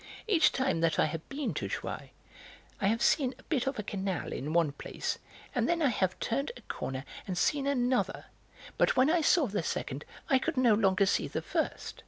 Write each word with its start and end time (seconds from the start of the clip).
Each 0.25 0.51
time 0.51 0.79
that 0.81 0.97
I 0.97 1.05
have 1.05 1.21
been 1.29 1.53
to 1.53 1.67
Jouy 1.67 2.09
I 2.81 2.87
have 2.87 3.03
seen 3.03 3.35
a 3.37 3.43
bit 3.43 3.67
of 3.67 3.77
a 3.77 3.83
canal 3.83 4.33
in 4.33 4.51
one 4.51 4.71
place, 4.71 5.19
and 5.53 5.69
then 5.69 5.79
I 5.79 5.89
have 5.89 6.19
turned 6.19 6.51
a 6.57 6.61
corner 6.61 7.05
and 7.27 7.37
seen 7.37 7.67
another, 7.67 8.25
but 8.79 8.95
when 8.95 9.11
I 9.11 9.21
saw 9.21 9.45
the 9.45 9.61
second 9.61 10.03
I 10.27 10.39
could 10.39 10.57
no 10.57 10.73
longer 10.73 11.05
see 11.05 11.27
the 11.27 11.43
first. 11.43 11.99